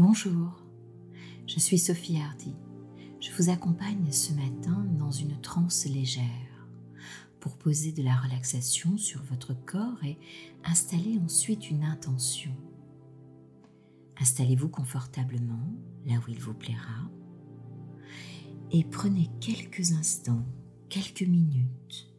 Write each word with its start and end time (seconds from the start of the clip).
Bonjour, 0.00 0.62
je 1.48 1.58
suis 1.58 1.76
Sophie 1.76 2.20
Hardy. 2.20 2.54
Je 3.18 3.32
vous 3.32 3.50
accompagne 3.50 4.12
ce 4.12 4.32
matin 4.32 4.86
dans 4.96 5.10
une 5.10 5.40
transe 5.40 5.86
légère 5.86 6.68
pour 7.40 7.56
poser 7.56 7.90
de 7.90 8.04
la 8.04 8.14
relaxation 8.14 8.96
sur 8.96 9.20
votre 9.24 9.54
corps 9.54 10.04
et 10.04 10.16
installer 10.62 11.18
ensuite 11.18 11.68
une 11.68 11.82
intention. 11.82 12.52
Installez-vous 14.20 14.68
confortablement 14.68 15.74
là 16.06 16.14
où 16.18 16.30
il 16.30 16.38
vous 16.38 16.54
plaira 16.54 17.10
et 18.70 18.84
prenez 18.84 19.28
quelques 19.40 19.90
instants, 19.90 20.46
quelques 20.88 21.22
minutes 21.22 22.14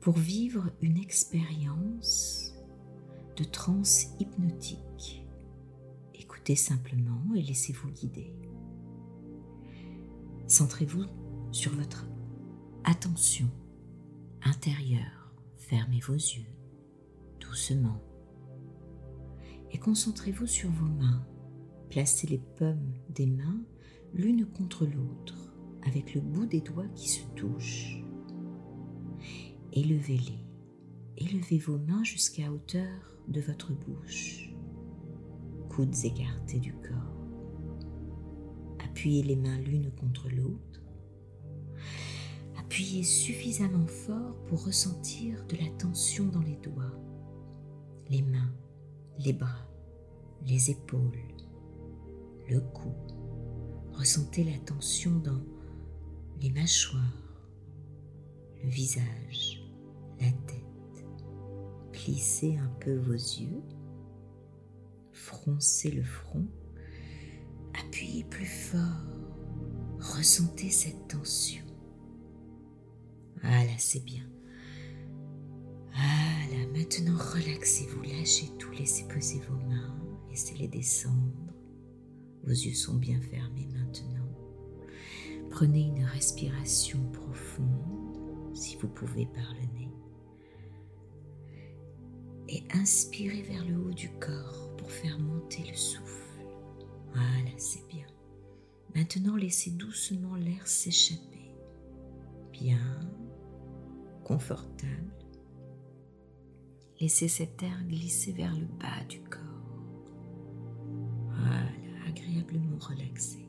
pour 0.00 0.18
vivre 0.18 0.72
une 0.82 0.96
expérience 0.96 2.54
de 3.36 3.44
transe 3.44 4.08
hypnotique 4.18 5.27
simplement 6.56 7.34
et 7.34 7.42
laissez-vous 7.42 7.90
guider. 7.90 8.32
Centrez-vous 10.46 11.04
sur 11.52 11.72
votre 11.72 12.06
attention 12.84 13.50
intérieure. 14.42 15.34
Fermez 15.56 16.00
vos 16.00 16.14
yeux 16.14 16.46
doucement 17.40 18.00
et 19.70 19.78
concentrez-vous 19.78 20.46
sur 20.46 20.70
vos 20.70 20.86
mains. 20.86 21.26
Placez 21.90 22.26
les 22.26 22.38
pommes 22.38 22.94
des 23.10 23.26
mains 23.26 23.62
l'une 24.14 24.46
contre 24.46 24.86
l'autre 24.86 25.54
avec 25.86 26.14
le 26.14 26.20
bout 26.20 26.46
des 26.46 26.60
doigts 26.60 26.88
qui 26.94 27.08
se 27.08 27.24
touchent. 27.36 28.02
Élevez-les. 29.72 30.44
Élevez 31.16 31.58
vos 31.58 31.78
mains 31.78 32.04
jusqu'à 32.04 32.50
hauteur 32.50 33.18
de 33.28 33.40
votre 33.40 33.72
bouche 33.72 34.47
écartés 35.82 36.58
du 36.58 36.72
corps. 36.74 37.16
Appuyez 38.84 39.22
les 39.22 39.36
mains 39.36 39.58
l'une 39.58 39.90
contre 39.92 40.28
l'autre. 40.28 40.82
Appuyez 42.58 43.04
suffisamment 43.04 43.86
fort 43.86 44.36
pour 44.46 44.64
ressentir 44.64 45.44
de 45.46 45.56
la 45.56 45.70
tension 45.78 46.26
dans 46.26 46.42
les 46.42 46.56
doigts, 46.56 46.98
les 48.10 48.22
mains, 48.22 48.52
les 49.18 49.32
bras, 49.32 49.68
les 50.46 50.70
épaules, 50.70 51.18
le 52.48 52.60
cou. 52.60 52.92
Ressentez 53.92 54.44
la 54.44 54.58
tension 54.58 55.18
dans 55.18 55.42
les 56.40 56.50
mâchoires, 56.50 57.02
le 58.62 58.68
visage, 58.68 59.62
la 60.20 60.30
tête. 60.30 61.06
Plissez 61.92 62.56
un 62.56 62.70
peu 62.80 62.96
vos 62.96 63.12
yeux 63.12 63.62
froncez 65.28 65.90
le 65.90 66.02
front, 66.02 66.46
appuyez 67.78 68.24
plus 68.24 68.46
fort, 68.46 69.04
ressentez 69.98 70.70
cette 70.70 71.06
tension. 71.08 71.64
Voilà, 73.42 73.76
c'est 73.76 74.04
bien. 74.04 74.24
Voilà, 75.92 76.66
maintenant 76.72 77.18
relaxez-vous, 77.18 78.02
lâchez 78.04 78.48
tout, 78.58 78.70
laissez 78.70 79.06
poser 79.06 79.40
vos 79.40 79.58
mains, 79.68 79.94
laissez-les 80.30 80.68
descendre. 80.68 81.52
Vos 82.44 82.52
yeux 82.52 82.74
sont 82.74 82.94
bien 82.94 83.20
fermés 83.20 83.68
maintenant. 83.74 84.24
Prenez 85.50 85.82
une 85.82 86.04
respiration 86.04 87.00
profonde, 87.12 88.54
si 88.54 88.76
vous 88.76 88.88
pouvez 88.88 89.26
par 89.26 89.54
le 89.54 89.78
nez. 89.78 89.92
Et 92.48 92.62
inspirez 92.72 93.42
vers 93.42 93.64
le 93.66 93.76
haut 93.76 93.92
du 93.92 94.08
corps 94.20 94.67
faire 94.86 95.18
monter 95.18 95.64
le 95.68 95.76
souffle. 95.76 96.44
Voilà, 97.12 97.50
c'est 97.56 97.86
bien. 97.88 98.06
Maintenant, 98.94 99.36
laissez 99.36 99.70
doucement 99.70 100.36
l'air 100.36 100.66
s'échapper. 100.66 101.54
Bien, 102.52 103.00
confortable. 104.24 105.12
Laissez 107.00 107.28
cet 107.28 107.62
air 107.62 107.84
glisser 107.86 108.32
vers 108.32 108.54
le 108.54 108.66
bas 108.66 109.04
du 109.08 109.20
corps. 109.20 109.40
Voilà, 111.28 111.70
agréablement 112.08 112.78
relaxé. 112.78 113.48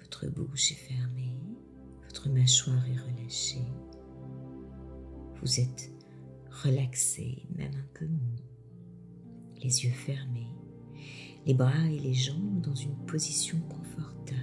Votre 0.00 0.28
bouche 0.28 0.72
est 0.72 0.74
fermée, 0.74 1.36
votre 2.04 2.28
mâchoire 2.28 2.84
est 2.86 2.98
relâchée. 2.98 3.64
Vous 5.40 5.60
êtes 5.60 5.92
relaxé, 6.64 7.46
même 7.54 7.74
un 7.74 7.98
peu 7.98 8.06
mou 8.06 8.51
les 9.62 9.84
yeux 9.84 9.92
fermés, 9.92 10.48
les 11.46 11.54
bras 11.54 11.88
et 11.90 11.98
les 11.98 12.14
jambes 12.14 12.60
dans 12.60 12.74
une 12.74 12.96
position 13.06 13.58
confortable. 13.68 14.38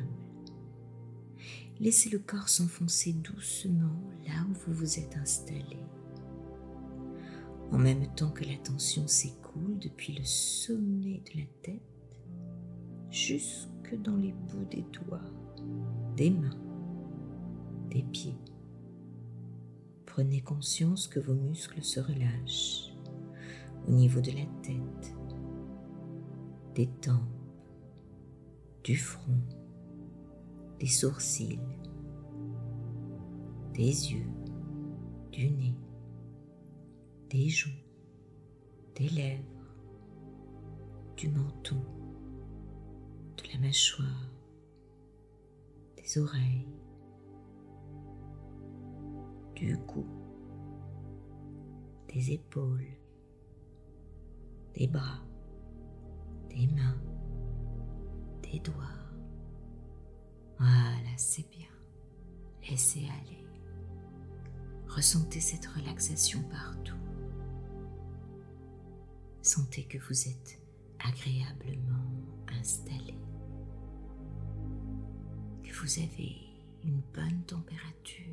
Laissez 1.79 2.09
le 2.09 2.19
corps 2.19 2.49
s'enfoncer 2.49 3.13
doucement 3.13 4.01
là 4.27 4.45
où 4.49 4.53
vous 4.53 4.73
vous 4.73 4.99
êtes 4.99 5.15
installé. 5.17 5.77
En 7.71 7.77
même 7.77 8.07
temps 8.15 8.31
que 8.31 8.43
la 8.43 8.57
tension 8.57 9.07
s'écoule 9.07 9.77
depuis 9.79 10.13
le 10.13 10.25
sommet 10.25 11.21
de 11.33 11.39
la 11.39 11.45
tête 11.61 11.81
jusque 13.11 13.95
dans 14.03 14.17
les 14.17 14.33
bouts 14.33 14.65
des 14.69 14.85
doigts, 14.91 15.31
des 16.15 16.31
mains, 16.31 16.59
des 17.89 18.03
pieds. 18.03 18.37
Prenez 20.05 20.41
conscience 20.41 21.07
que 21.07 21.19
vos 21.19 21.35
muscles 21.35 21.83
se 21.83 21.99
relâchent 21.99 22.88
au 23.89 23.91
niveau 23.91 24.21
de 24.21 24.31
la 24.31 24.45
tête, 24.61 25.15
des 26.75 26.87
tempes, 27.01 27.23
du 28.83 28.95
front, 28.95 29.41
des 30.79 30.87
sourcils, 30.87 31.59
des 33.73 34.13
yeux, 34.13 34.29
du 35.31 35.49
nez, 35.49 35.75
des 37.31 37.49
joues, 37.49 37.69
des 38.95 39.09
lèvres, 39.09 39.43
du 41.17 41.29
menton, 41.29 41.81
de 43.37 43.53
la 43.53 43.59
mâchoire, 43.59 44.31
des 45.97 46.17
oreilles, 46.19 46.67
du 49.55 49.75
cou, 49.79 50.05
des 52.13 52.33
épaules, 52.33 52.98
des 54.79 54.87
bras, 54.87 55.19
des 56.49 56.65
mains, 56.67 56.97
des 58.41 58.59
doigts. 58.59 58.95
Voilà, 60.57 61.17
c'est 61.17 61.47
bien. 61.49 61.67
Laissez 62.69 63.01
aller. 63.01 63.45
Ressentez 64.87 65.41
cette 65.41 65.65
relaxation 65.65 66.41
partout. 66.43 66.95
Sentez 69.41 69.83
que 69.83 69.97
vous 69.97 70.29
êtes 70.29 70.61
agréablement 70.99 72.05
installé, 72.57 73.15
que 75.61 75.73
vous 75.73 75.99
avez 75.99 76.37
une 76.85 77.01
bonne 77.13 77.43
température, 77.45 78.25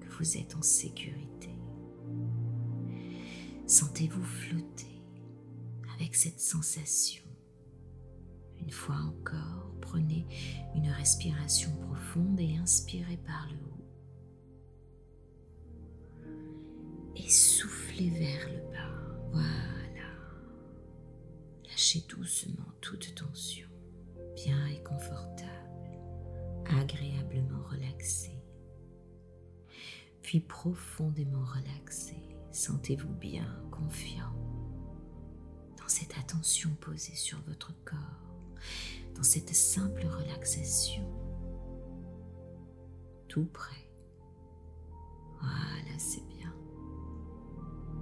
que 0.00 0.08
vous 0.18 0.36
êtes 0.36 0.54
en 0.54 0.62
sécurité. 0.62 1.53
Sentez-vous 3.66 4.22
flotter 4.22 5.02
avec 5.94 6.14
cette 6.14 6.40
sensation. 6.40 7.24
Une 8.60 8.70
fois 8.70 8.96
encore, 8.96 9.74
prenez 9.80 10.26
une 10.74 10.88
respiration 10.90 11.70
profonde 11.76 12.38
et 12.40 12.56
inspirez 12.58 13.16
par 13.16 13.48
le 13.50 13.56
haut. 13.56 13.84
Et 17.16 17.28
soufflez 17.30 18.10
vers 18.10 18.48
le 18.50 18.60
bas. 18.70 19.30
Voilà. 19.32 20.10
Lâchez 21.64 22.04
doucement 22.06 22.70
toute 22.82 23.14
tension, 23.14 23.68
bien 24.34 24.66
et 24.66 24.82
confortable, 24.82 25.98
agréablement 26.66 27.62
relaxé. 27.70 28.38
Puis 30.20 30.40
profondément 30.40 31.44
relaxé 31.44 32.33
Sentez-vous 32.54 33.12
bien 33.14 33.48
confiant 33.72 34.32
dans 35.76 35.88
cette 35.88 36.16
attention 36.16 36.70
posée 36.80 37.16
sur 37.16 37.40
votre 37.48 37.72
corps, 37.84 38.54
dans 39.16 39.24
cette 39.24 39.52
simple 39.52 40.06
relaxation, 40.06 41.02
tout 43.26 43.46
près. 43.46 43.90
Voilà, 45.40 45.98
c'est 45.98 46.24
bien. 46.28 46.54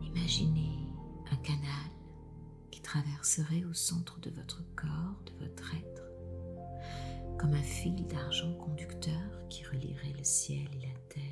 Imaginez 0.02 0.86
un 1.30 1.36
canal 1.36 1.90
qui 2.70 2.82
traverserait 2.82 3.64
au 3.64 3.72
centre 3.72 4.20
de 4.20 4.28
votre 4.28 4.62
corps, 4.76 5.22
de 5.24 5.46
votre 5.46 5.74
être, 5.74 7.38
comme 7.38 7.54
un 7.54 7.62
fil 7.62 8.06
d'argent 8.06 8.52
conducteur 8.56 9.48
qui 9.48 9.64
relierait 9.64 10.12
le 10.18 10.24
ciel 10.24 10.68
et 10.74 10.86
la 10.88 10.98
terre 11.08 11.22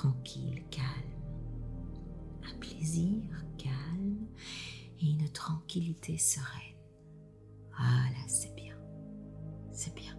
tranquille, 0.00 0.62
calme. 0.70 0.86
Un 2.42 2.58
plaisir 2.58 3.22
calme 3.58 4.26
et 4.98 5.10
une 5.10 5.28
tranquillité 5.28 6.16
sereine. 6.16 6.78
Voilà, 7.76 8.26
c'est 8.26 8.54
bien. 8.54 8.78
C'est 9.70 9.94
bien. 9.94 10.16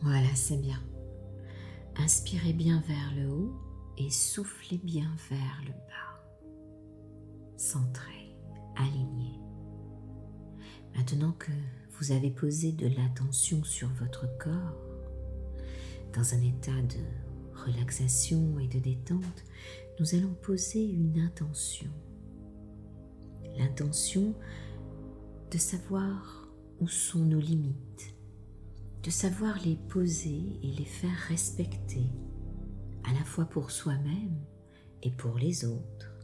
Voilà, 0.00 0.32
c'est 0.36 0.58
bien. 0.58 0.80
Inspirez 1.96 2.52
bien 2.52 2.80
vers 2.86 3.12
le 3.16 3.32
haut 3.32 3.60
et 3.98 4.10
soufflez 4.10 4.78
bien 4.78 5.12
vers 5.28 5.60
le 5.64 5.72
bas. 5.72 6.22
Centré, 7.56 8.36
aligné. 8.76 9.40
Maintenant 10.94 11.32
que 11.32 11.50
vous 11.98 12.12
avez 12.12 12.30
posé 12.30 12.70
de 12.70 12.86
l'attention 12.86 13.64
sur 13.64 13.88
votre 13.94 14.26
corps, 14.38 14.89
dans 16.14 16.34
un 16.34 16.42
état 16.42 16.82
de 16.82 17.64
relaxation 17.66 18.58
et 18.58 18.68
de 18.68 18.78
détente, 18.78 19.44
nous 19.98 20.14
allons 20.14 20.34
poser 20.34 20.84
une 20.84 21.20
intention. 21.20 21.90
L'intention 23.58 24.34
de 25.50 25.58
savoir 25.58 26.48
où 26.80 26.88
sont 26.88 27.24
nos 27.24 27.40
limites, 27.40 28.14
de 29.02 29.10
savoir 29.10 29.58
les 29.64 29.76
poser 29.76 30.58
et 30.62 30.72
les 30.72 30.84
faire 30.84 31.16
respecter, 31.28 32.06
à 33.04 33.12
la 33.12 33.24
fois 33.24 33.44
pour 33.44 33.70
soi-même 33.70 34.38
et 35.02 35.10
pour 35.10 35.38
les 35.38 35.64
autres, 35.64 36.14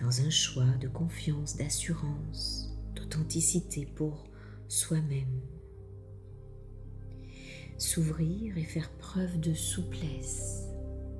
dans 0.00 0.20
un 0.20 0.30
choix 0.30 0.76
de 0.80 0.88
confiance, 0.88 1.56
d'assurance, 1.56 2.76
d'authenticité 2.94 3.86
pour 3.86 4.24
soi-même. 4.68 5.40
S'ouvrir 7.78 8.58
et 8.58 8.64
faire 8.64 8.90
preuve 8.98 9.38
de 9.40 9.54
souplesse, 9.54 10.66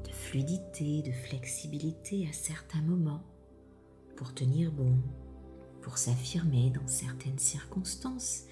de 0.04 0.12
fluidité, 0.12 1.02
de 1.02 1.12
flexibilité 1.12 2.26
à 2.28 2.32
certains 2.32 2.82
moments 2.82 3.24
pour 4.16 4.34
tenir 4.34 4.72
bon, 4.72 4.96
pour 5.80 5.98
s'affirmer 5.98 6.70
dans 6.70 6.86
certaines 6.86 7.38
circonstances 7.38 8.44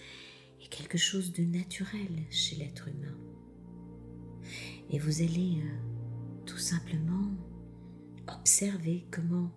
quelque 0.71 0.99
chose 0.99 1.33
de 1.33 1.43
naturel 1.43 2.25
chez 2.31 2.57
l'être 2.57 2.89
humain. 2.89 3.17
Et 4.91 4.99
vous 4.99 5.23
allez 5.23 5.63
euh, 5.63 6.45
tout 6.45 6.59
simplement 6.59 7.31
observer 8.29 9.07
comment 9.11 9.51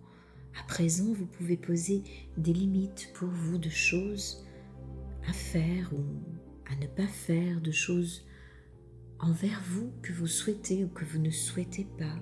à 0.58 0.62
présent 0.64 1.12
vous 1.12 1.26
pouvez 1.26 1.56
poser 1.56 2.02
des 2.36 2.52
limites 2.52 3.10
pour 3.14 3.28
vous 3.28 3.58
de 3.58 3.68
choses 3.68 4.44
à 5.28 5.32
faire 5.32 5.92
ou 5.92 6.04
à 6.70 6.76
ne 6.76 6.86
pas 6.86 7.06
faire, 7.06 7.60
de 7.60 7.70
choses 7.70 8.24
envers 9.22 9.60
vous 9.66 9.92
que 10.02 10.12
vous 10.12 10.26
souhaitez 10.26 10.84
ou 10.84 10.88
que 10.88 11.04
vous 11.04 11.18
ne 11.18 11.30
souhaitez 11.30 11.84
pas, 11.98 12.16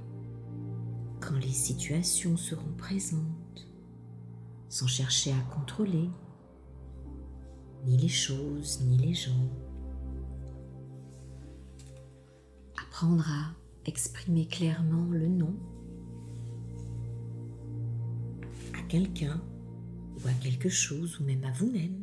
quand 1.20 1.36
les 1.36 1.52
situations 1.52 2.36
seront 2.36 2.72
présentes, 2.76 3.68
sans 4.68 4.86
chercher 4.86 5.32
à 5.32 5.54
contrôler, 5.54 6.10
ni 7.86 7.96
les 7.96 8.08
choses, 8.08 8.80
ni 8.82 8.98
les 8.98 9.14
gens. 9.14 9.48
Apprendre 12.82 13.26
à 13.28 13.54
exprimer 13.86 14.46
clairement 14.46 15.06
le 15.10 15.28
nom 15.28 15.54
à 18.74 18.82
quelqu'un 18.82 19.40
ou 20.16 20.28
à 20.28 20.32
quelque 20.32 20.68
chose 20.68 21.20
ou 21.20 21.24
même 21.24 21.44
à 21.44 21.52
vous-même. 21.52 22.02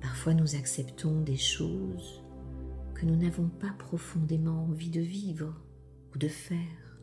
Parfois 0.00 0.34
nous 0.34 0.54
acceptons 0.54 1.20
des 1.22 1.36
choses 1.36 2.23
que 2.94 3.06
nous 3.06 3.16
n'avons 3.16 3.48
pas 3.48 3.74
profondément 3.78 4.64
envie 4.64 4.90
de 4.90 5.00
vivre 5.00 5.54
ou 6.14 6.18
de 6.18 6.28
faire. 6.28 6.98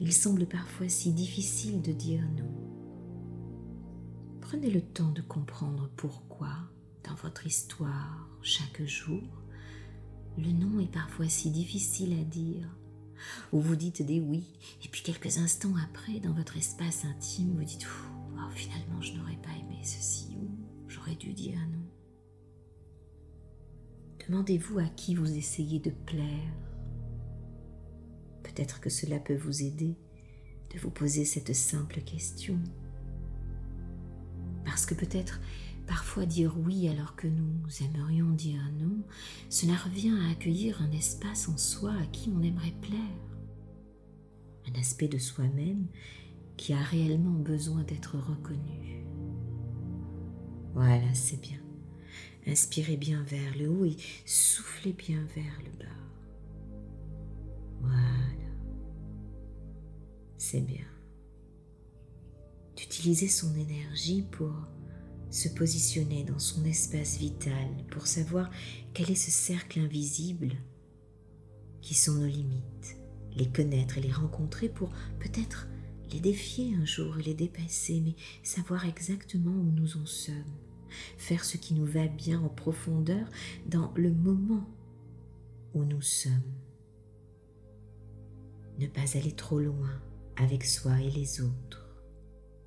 Il 0.00 0.12
semble 0.12 0.46
parfois 0.46 0.88
si 0.88 1.12
difficile 1.12 1.82
de 1.82 1.92
dire 1.92 2.22
non. 2.36 2.54
Prenez 4.40 4.70
le 4.70 4.80
temps 4.80 5.10
de 5.10 5.20
comprendre 5.20 5.90
pourquoi, 5.96 6.54
dans 7.04 7.14
votre 7.16 7.46
histoire, 7.46 8.28
chaque 8.40 8.82
jour, 8.84 9.22
le 10.38 10.52
non 10.52 10.80
est 10.80 10.90
parfois 10.90 11.28
si 11.28 11.50
difficile 11.50 12.18
à 12.18 12.24
dire, 12.24 12.66
ou 13.52 13.60
vous 13.60 13.76
dites 13.76 14.02
des 14.02 14.20
oui, 14.20 14.46
et 14.84 14.88
puis 14.88 15.02
quelques 15.02 15.38
instants 15.38 15.74
après, 15.76 16.20
dans 16.20 16.32
votre 16.32 16.56
espace 16.56 17.04
intime, 17.04 17.56
vous 17.56 17.64
dites 17.64 17.86
oh, 17.86 18.50
finalement 18.54 19.02
je 19.02 19.14
n'aurais 19.14 19.36
pas 19.36 19.50
aimé 19.50 19.80
ceci, 19.82 20.36
ou 20.40 20.48
j'aurais 20.88 21.16
dû 21.16 21.32
dire 21.32 21.58
non. 21.72 21.97
Demandez-vous 24.28 24.78
à 24.78 24.84
qui 24.84 25.14
vous 25.14 25.36
essayez 25.36 25.78
de 25.80 25.90
plaire. 25.90 26.52
Peut-être 28.42 28.78
que 28.80 28.90
cela 28.90 29.18
peut 29.18 29.36
vous 29.36 29.62
aider 29.62 29.96
de 30.74 30.78
vous 30.78 30.90
poser 30.90 31.24
cette 31.24 31.54
simple 31.54 32.00
question. 32.02 32.58
Parce 34.66 34.84
que 34.84 34.94
peut-être 34.94 35.40
parfois 35.86 36.26
dire 36.26 36.54
oui 36.58 36.88
alors 36.88 37.16
que 37.16 37.26
nous 37.26 37.62
aimerions 37.80 38.28
dire 38.30 38.60
non, 38.78 39.02
cela 39.48 39.74
revient 39.76 40.14
à 40.22 40.30
accueillir 40.30 40.82
un 40.82 40.92
espace 40.92 41.48
en 41.48 41.56
soi 41.56 41.92
à 41.92 42.06
qui 42.06 42.28
on 42.28 42.42
aimerait 42.42 42.74
plaire. 42.82 43.00
Un 44.70 44.78
aspect 44.78 45.08
de 45.08 45.16
soi-même 45.16 45.86
qui 46.58 46.74
a 46.74 46.82
réellement 46.82 47.38
besoin 47.38 47.82
d'être 47.84 48.18
reconnu. 48.18 49.06
Voilà, 50.74 51.14
c'est 51.14 51.40
bien. 51.40 51.67
Inspirez 52.48 52.96
bien 52.96 53.22
vers 53.24 53.56
le 53.56 53.68
haut 53.68 53.84
et 53.84 53.96
soufflez 54.24 54.92
bien 54.92 55.24
vers 55.36 55.58
le 55.64 55.84
bas. 55.84 55.92
Voilà. 57.80 58.48
C'est 60.38 60.62
bien 60.62 60.86
d'utiliser 62.78 63.26
son 63.26 63.54
énergie 63.56 64.22
pour 64.22 64.54
se 65.30 65.48
positionner 65.48 66.22
dans 66.22 66.38
son 66.38 66.64
espace 66.64 67.18
vital, 67.18 67.68
pour 67.90 68.06
savoir 68.06 68.50
quel 68.94 69.10
est 69.10 69.16
ce 69.16 69.32
cercle 69.32 69.80
invisible 69.80 70.52
qui 71.82 71.94
sont 71.94 72.14
nos 72.14 72.26
limites, 72.26 72.96
les 73.36 73.48
connaître 73.48 73.98
et 73.98 74.00
les 74.00 74.12
rencontrer 74.12 74.68
pour 74.68 74.90
peut-être 75.18 75.66
les 76.12 76.20
défier 76.20 76.74
un 76.76 76.84
jour 76.84 77.18
et 77.18 77.22
les 77.22 77.34
dépasser, 77.34 78.00
mais 78.00 78.14
savoir 78.42 78.86
exactement 78.86 79.50
où 79.50 79.72
nous 79.72 79.96
en 79.96 80.06
sommes, 80.06 80.34
faire 81.16 81.44
ce 81.44 81.56
qui 81.56 81.74
nous 81.74 81.86
va 81.86 82.06
bien 82.06 82.40
en 82.42 82.48
profondeur 82.48 83.28
dans 83.66 83.92
le 83.96 84.12
moment 84.12 84.68
où 85.74 85.84
nous 85.84 86.02
sommes. 86.02 86.32
Ne 88.78 88.86
pas 88.86 89.16
aller 89.16 89.32
trop 89.32 89.58
loin 89.58 90.00
avec 90.36 90.64
soi 90.64 91.00
et 91.00 91.10
les 91.10 91.40
autres 91.40 91.88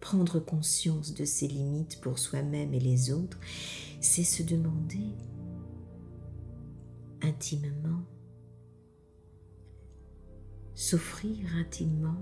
prendre 0.01 0.39
conscience 0.39 1.13
de 1.13 1.23
ses 1.23 1.47
limites 1.47 2.01
pour 2.01 2.19
soi-même 2.19 2.73
et 2.73 2.79
les 2.79 3.13
autres, 3.13 3.39
c'est 4.01 4.25
se 4.25 4.43
demander 4.43 5.15
intimement, 7.21 8.01
s'offrir 10.73 11.37
intimement 11.55 12.17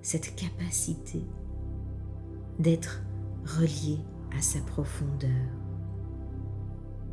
cette 0.00 0.34
capacité 0.36 1.20
d'être 2.58 3.02
relié 3.44 3.98
à 4.36 4.42
sa 4.42 4.60
profondeur. 4.60 5.30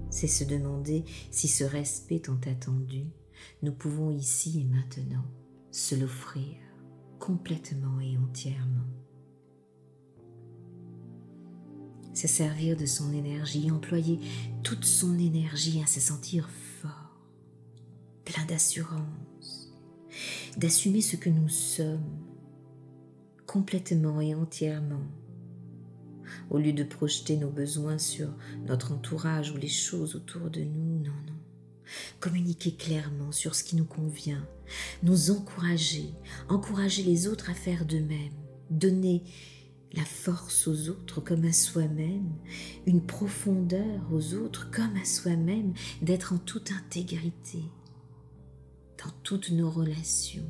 C'est 0.09 0.27
se 0.27 0.43
demander 0.43 1.03
si 1.31 1.47
ce 1.47 1.63
respect 1.63 2.19
tant 2.19 2.39
attendu, 2.49 3.05
nous 3.61 3.73
pouvons 3.73 4.11
ici 4.11 4.61
et 4.61 4.63
maintenant 4.63 5.25
se 5.71 5.95
l'offrir 5.95 6.55
complètement 7.19 7.99
et 7.99 8.17
entièrement 8.17 8.87
se 12.17 12.27
servir 12.27 12.75
de 12.75 12.87
son 12.87 13.13
énergie, 13.13 13.69
employer 13.69 14.19
toute 14.63 14.85
son 14.85 15.19
énergie 15.19 15.81
à 15.83 15.85
se 15.85 15.99
sentir 15.99 16.49
fort, 16.81 17.21
plein 18.25 18.43
d'assurance, 18.45 19.71
d'assumer 20.57 21.01
ce 21.01 21.15
que 21.15 21.29
nous 21.29 21.47
sommes 21.47 22.01
complètement 23.45 24.19
et 24.19 24.33
entièrement, 24.33 25.05
au 26.49 26.57
lieu 26.57 26.73
de 26.73 26.83
projeter 26.83 27.37
nos 27.37 27.49
besoins 27.49 27.97
sur 27.97 28.29
notre 28.67 28.93
entourage 28.93 29.51
ou 29.51 29.57
les 29.57 29.67
choses 29.67 30.15
autour 30.15 30.49
de 30.49 30.61
nous, 30.61 30.99
non, 30.99 31.11
non. 31.27 31.33
Communiquer 32.19 32.73
clairement 32.73 33.31
sur 33.31 33.55
ce 33.55 33.63
qui 33.63 33.75
nous 33.75 33.85
convient, 33.85 34.45
nous 35.03 35.31
encourager, 35.31 36.13
encourager 36.49 37.03
les 37.03 37.27
autres 37.27 37.49
à 37.49 37.53
faire 37.53 37.85
de 37.85 37.99
même, 37.99 38.33
donner 38.69 39.23
la 39.93 40.03
force 40.03 40.67
aux 40.67 40.89
autres 40.89 41.21
comme 41.21 41.45
à 41.45 41.53
soi-même, 41.53 42.33
une 42.85 43.05
profondeur 43.05 44.01
aux 44.11 44.33
autres 44.33 44.69
comme 44.69 44.95
à 45.01 45.05
soi-même, 45.05 45.73
d'être 46.01 46.33
en 46.33 46.37
toute 46.37 46.71
intégrité. 46.71 47.63
Dans 49.03 49.11
toutes 49.23 49.51
nos 49.51 49.69
relations, 49.69 50.47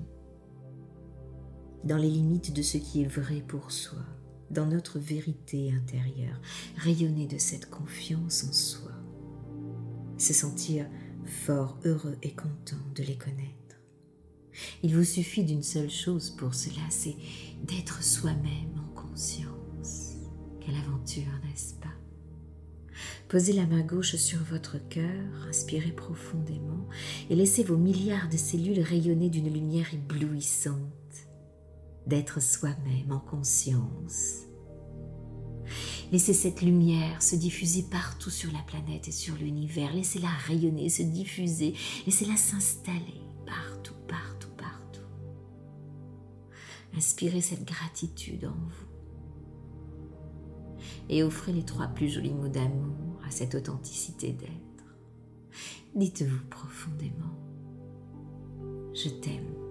dans 1.84 1.98
les 1.98 2.10
limites 2.10 2.54
de 2.54 2.62
ce 2.62 2.78
qui 2.78 3.04
est 3.04 3.08
vrai 3.08 3.44
pour 3.48 3.72
soi, 3.72 4.04
dans 4.52 4.66
notre 4.66 5.00
vérité 5.00 5.72
intérieure, 5.74 6.40
rayonner 6.78 7.28
de 7.28 7.38
cette 7.38 7.70
confiance 7.70 8.46
en 8.48 8.54
soi, 8.54 8.92
se 10.18 10.34
sentir 10.34 10.86
fort 11.26 11.78
heureux 11.86 12.18
et 12.22 12.32
content 12.32 12.78
de 12.96 13.04
les 13.04 13.18
connaître. 13.18 13.54
Il 14.84 14.96
vous 14.96 15.04
suffit 15.04 15.44
d'une 15.44 15.64
seule 15.64 15.90
chose 15.90 16.32
pour 16.32 16.56
cela, 16.56 16.82
c'est 16.90 17.16
d'être 17.64 18.04
soi-même 18.04 18.74
en 18.78 18.96
conscience. 18.96 20.16
Quelle 20.60 20.76
aventure, 20.76 21.32
n'est-ce 21.46 21.76
pas? 21.76 21.88
Posez 23.28 23.54
la 23.54 23.68
main 23.68 23.82
gauche 23.82 24.16
sur 24.16 24.40
votre 24.44 24.78
cœur, 24.90 25.24
inspirez 25.48 25.92
profondément 25.92 26.88
et 27.30 27.36
laissez 27.36 27.64
vos 27.64 27.78
milliards 27.78 28.30
de 28.30 28.38
cellules 28.38 28.80
rayonner 28.80 29.30
d'une 29.30 29.54
lumière 29.54 29.94
éblouissante. 29.94 30.76
D'être 32.08 32.42
soi-même 32.42 33.12
en 33.12 33.20
conscience. 33.20 34.48
Laissez 36.12 36.34
cette 36.34 36.62
lumière 36.62 37.22
se 37.22 37.36
diffuser 37.36 37.84
partout 37.84 38.30
sur 38.30 38.50
la 38.54 38.62
planète 38.62 39.10
et 39.10 39.12
sur 39.12 39.36
l'univers. 39.36 39.94
Laissez-la 39.94 40.30
rayonner, 40.30 40.88
se 40.88 41.04
diffuser. 41.04 41.74
Laissez-la 42.06 42.38
s'installer 42.38 43.22
partout, 43.46 43.94
partout, 44.08 44.52
partout. 44.56 45.02
Inspirez 46.96 47.42
cette 47.42 47.66
gratitude 47.66 48.46
en 48.46 48.56
vous. 48.56 48.88
Et 51.10 51.24
offrez 51.24 51.52
les 51.52 51.66
trois 51.66 51.88
plus 51.88 52.08
jolis 52.08 52.34
mots 52.34 52.48
d'amour 52.48 53.22
à 53.28 53.32
cette 53.32 53.56
authenticité 53.56 54.32
d'être. 54.32 54.52
Dites-vous 55.94 56.46
profondément, 56.50 57.36
je 58.94 59.10
t'aime 59.10 59.67